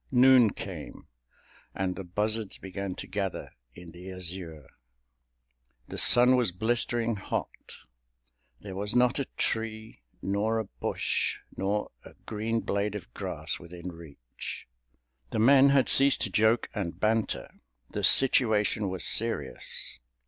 [0.09, 1.05] Noon came,
[1.75, 4.67] and the buzzards began to gather in the azure.
[5.89, 12.61] The sun was blistering hot—there was not a tree, nor a bush, nor a green
[12.61, 14.67] blade of grass within reach.
[15.29, 17.61] The men had ceased to joke and banter.
[17.91, 19.99] The situation was serious.